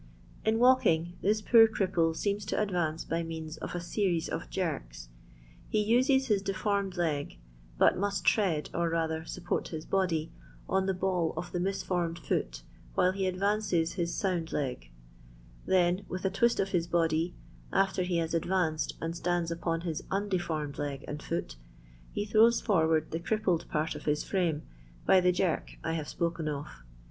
[0.43, 5.09] In walking this poor cripple seems to adTance by means of a series of jerks.
[5.69, 7.37] He uses his defi»rm«d leg,
[7.77, 10.31] but must tread, or rather support his body,
[10.67, 12.63] on the ball of the misformed foot,
[12.95, 14.89] while be adtances his sound leg;
[15.67, 17.35] then, with a twist of bis body,
[17.71, 21.57] after he has adranced and stands upon his undefbrmed leg and foot,
[22.11, 24.63] he throws forward the crippled part of his frame
[25.05, 26.65] by the jerk I hare spoken of.